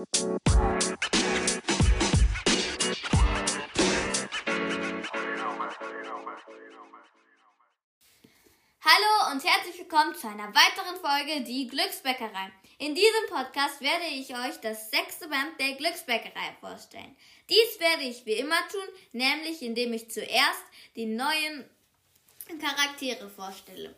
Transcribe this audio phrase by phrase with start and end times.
[0.00, 0.06] Hallo
[9.30, 12.50] und herzlich willkommen zu einer weiteren Folge Die Glücksbäckerei.
[12.78, 17.14] In diesem Podcast werde ich euch das sechste Band der Glücksbäckerei vorstellen.
[17.50, 20.64] Dies werde ich wie immer tun, nämlich indem ich zuerst
[20.96, 21.68] die neuen
[22.58, 23.94] Charaktere vorstelle.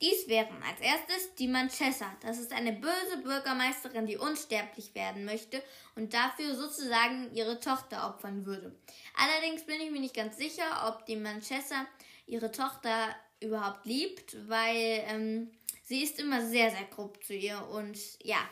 [0.00, 2.06] Dies wären als erstes die Manchessa.
[2.22, 5.62] Das ist eine böse Bürgermeisterin, die unsterblich werden möchte
[5.94, 8.74] und dafür sozusagen ihre Tochter opfern würde.
[9.14, 11.86] Allerdings bin ich mir nicht ganz sicher, ob die Manchessa
[12.26, 15.50] ihre Tochter überhaupt liebt, weil ähm,
[15.84, 18.48] sie ist immer sehr, sehr grob zu ihr und ja,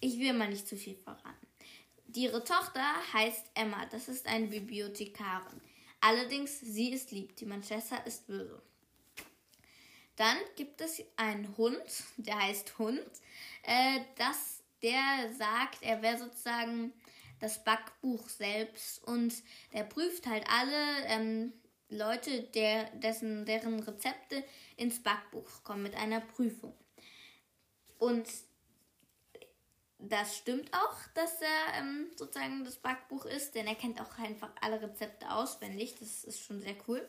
[0.00, 1.46] ich will mal nicht zu viel verraten.
[2.14, 5.60] Ihre Tochter heißt Emma, das ist eine Bibliothekarin.
[6.00, 8.62] Allerdings, sie ist lieb, die Manchester ist böse.
[10.16, 11.82] Dann gibt es einen Hund,
[12.16, 13.00] der heißt Hund.
[13.62, 16.92] Äh, das, der sagt, er wäre sozusagen
[17.40, 19.34] das Backbuch selbst und
[19.72, 21.52] der prüft halt alle ähm,
[21.88, 24.42] Leute, der, dessen, deren Rezepte
[24.76, 26.74] ins Backbuch kommen mit einer Prüfung.
[27.98, 28.26] Und
[29.98, 34.50] das stimmt auch, dass er ähm, sozusagen das Backbuch ist, denn er kennt auch einfach
[34.60, 35.94] alle Rezepte auswendig.
[35.98, 37.08] Das ist schon sehr cool.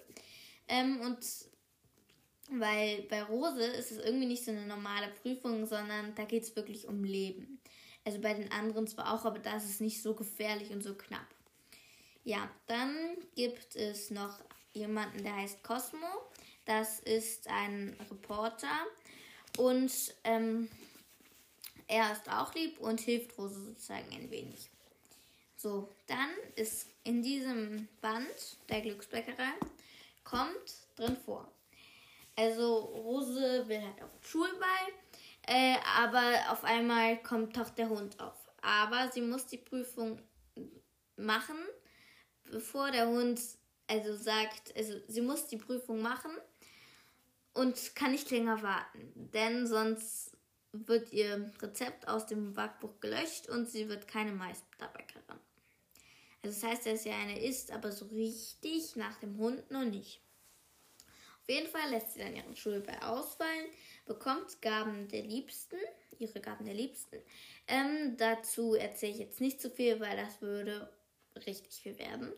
[0.68, 1.20] Ähm, und
[2.50, 6.56] weil bei Rose ist es irgendwie nicht so eine normale Prüfung, sondern da geht es
[6.56, 7.60] wirklich um Leben.
[8.04, 10.94] Also bei den anderen zwar auch, aber da ist es nicht so gefährlich und so
[10.94, 11.28] knapp.
[12.24, 12.96] Ja, dann
[13.36, 14.40] gibt es noch
[14.74, 16.08] jemanden, der heißt Cosmo.
[16.66, 18.86] Das ist ein Reporter
[19.58, 19.92] und
[20.24, 20.70] ähm,
[21.88, 24.70] er ist auch lieb und hilft Rose sozusagen ein wenig.
[25.56, 29.54] So, dann ist in diesem Band der Glücksbäckerei
[30.24, 31.48] kommt drin vor.
[32.36, 34.88] Also Rose will halt auf den Schulball,
[35.48, 38.52] äh, aber auf einmal kommt doch der Hund auf.
[38.62, 40.22] Aber sie muss die Prüfung
[41.16, 41.58] machen,
[42.52, 43.40] bevor der Hund
[43.88, 46.32] also sagt, also sie muss die Prüfung machen
[47.54, 50.36] und kann nicht länger warten, denn sonst
[50.72, 55.40] wird ihr Rezept aus dem Backbuch gelöscht und sie wird keine Meisterbäckerin.
[56.44, 60.22] Also das heißt, dass sie eine ist, aber so richtig nach dem Hund noch nicht.
[61.48, 63.68] Auf jeden Fall lässt sie dann ihren Schulball ausfallen,
[64.08, 65.78] bekommt Gaben der Liebsten,
[66.18, 67.18] ihre Gaben der Liebsten.
[67.68, 70.90] Ähm, dazu erzähle ich jetzt nicht zu viel, weil das würde
[71.46, 72.34] richtig viel werden.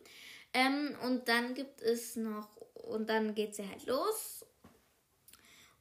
[0.52, 4.44] Ähm, und dann gibt es noch, und dann geht sie halt los.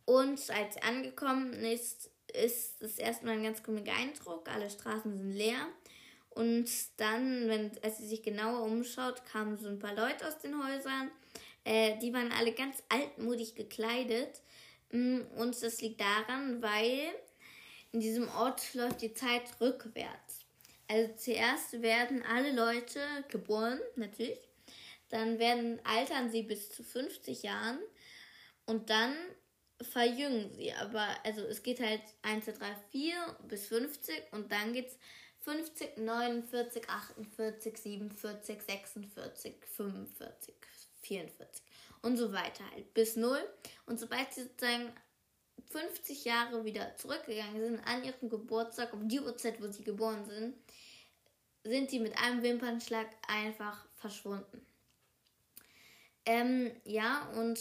[0.06, 4.48] Und als sie angekommen ist, ist es erstmal ein ganz komischer Eindruck.
[4.48, 5.68] Alle Straßen sind leer.
[6.30, 10.64] Und dann, wenn, als sie sich genauer umschaut, kamen so ein paar Leute aus den
[10.64, 11.12] Häusern.
[11.68, 14.42] Äh, die waren alle ganz altmodisch gekleidet.
[14.92, 17.10] Mm, und das liegt daran, weil
[17.92, 20.46] in diesem Ort läuft die Zeit rückwärts.
[20.88, 24.40] Also zuerst werden alle Leute geboren, natürlich.
[25.10, 27.80] Dann werden altern sie bis zu 50 Jahren.
[28.66, 29.14] Und dann
[29.82, 30.72] verjüngen sie.
[30.72, 34.98] Aber also es geht halt 1, 2, 3, 4 bis 50 und dann geht es
[35.42, 40.56] 50, 49, 48, 47, 46, 45,
[41.08, 41.64] 44
[42.02, 43.38] und so weiter halt bis 0.
[43.86, 44.92] Und sobald sie sozusagen
[45.70, 50.56] 50 Jahre wieder zurückgegangen sind an ihrem Geburtstag, um die Uhrzeit, wo sie geboren sind,
[51.64, 54.66] sind die mit einem Wimpernschlag einfach verschwunden.
[56.26, 57.60] Ähm, ja, und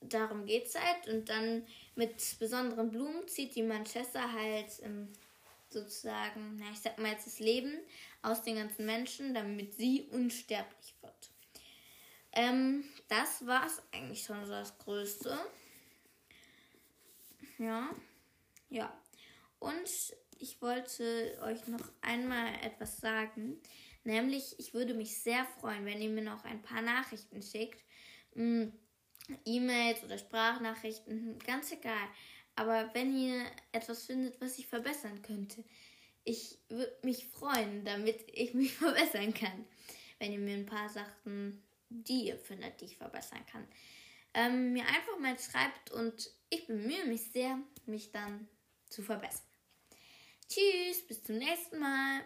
[0.00, 1.08] darum geht es halt.
[1.08, 5.12] Und dann mit besonderen Blumen zieht die Manchester halt ähm,
[5.70, 7.72] sozusagen, na, ich sag mal jetzt das Leben
[8.22, 11.33] aus den ganzen Menschen, damit sie unsterblich wird.
[12.34, 15.38] Ähm, das war es eigentlich schon so das Größte.
[17.58, 17.90] Ja,
[18.68, 18.92] ja.
[19.60, 19.88] Und
[20.38, 23.60] ich wollte euch noch einmal etwas sagen.
[24.02, 27.82] Nämlich, ich würde mich sehr freuen, wenn ihr mir noch ein paar Nachrichten schickt.
[28.34, 28.72] Hm,
[29.44, 32.08] E-Mails oder Sprachnachrichten, ganz egal.
[32.56, 35.64] Aber wenn ihr etwas findet, was ich verbessern könnte,
[36.24, 39.64] ich würde mich freuen, damit ich mich verbessern kann.
[40.18, 41.62] Wenn ihr mir ein paar Sachen,
[42.02, 43.66] die ihr findet, die ich verbessern kann,
[44.34, 48.48] ähm, mir einfach mal schreibt und ich bemühe mich sehr, mich dann
[48.88, 49.46] zu verbessern.
[50.48, 52.20] Tschüss, bis zum nächsten Mal.